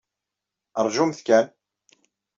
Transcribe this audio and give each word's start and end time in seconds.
Ṛjumt 0.85 1.19
kan. 1.27 1.47